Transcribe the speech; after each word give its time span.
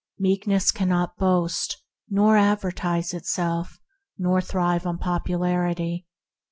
Meekness 0.17 0.71
cannot 0.71 1.15
boast, 1.17 1.77
nor 2.09 2.35
advertise 2.35 3.13
itself, 3.13 3.79
nor 4.17 4.41
thrive 4.41 4.87
on 4.87 4.97
popularity. 4.97 6.07